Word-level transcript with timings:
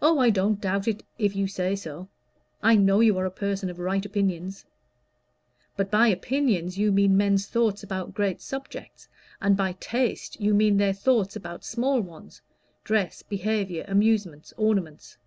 "Oh, 0.00 0.20
I 0.20 0.30
don't 0.30 0.60
doubt 0.60 0.86
it 0.86 1.02
if 1.18 1.34
you 1.34 1.48
say 1.48 1.74
so. 1.74 2.06
I 2.62 2.76
know 2.76 3.00
you 3.00 3.18
are 3.18 3.26
a 3.26 3.32
person 3.32 3.68
of 3.68 3.80
right 3.80 4.06
opinions." 4.06 4.64
"But 5.76 5.90
by 5.90 6.06
opinions 6.06 6.78
you 6.78 6.92
mean 6.92 7.16
men's 7.16 7.48
thoughts 7.48 7.82
about 7.82 8.14
great 8.14 8.40
subjects, 8.40 9.08
and 9.42 9.56
by 9.56 9.72
taste 9.80 10.40
you 10.40 10.54
mean 10.54 10.76
their 10.76 10.92
thoughts 10.92 11.34
about 11.34 11.64
small 11.64 12.00
ones: 12.00 12.42
dress, 12.84 13.22
behavior, 13.24 13.84
amusements, 13.88 14.54
ornaments." 14.56 15.18